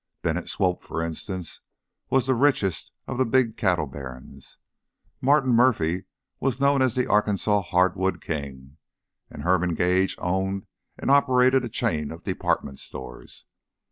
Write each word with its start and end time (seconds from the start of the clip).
Bennett 0.23 0.49
Swope, 0.49 0.81
for 0.83 1.03
instance, 1.03 1.61
was 2.09 2.25
the 2.25 2.33
richest 2.33 2.91
of 3.05 3.19
the 3.19 3.23
big 3.23 3.55
cattle 3.55 3.85
barons; 3.85 4.57
Martin 5.21 5.51
Murphy 5.51 6.05
was 6.39 6.59
known 6.59 6.81
as 6.81 6.95
the 6.95 7.05
Arkansas 7.05 7.61
hardwood 7.69 8.19
king, 8.19 8.77
and 9.29 9.43
Herman 9.43 9.75
Gage 9.75 10.15
owned 10.17 10.65
and 10.97 11.11
operated 11.11 11.63
a 11.63 11.69
chain 11.69 12.09
of 12.09 12.23
department 12.23 12.79
stores. 12.79 13.45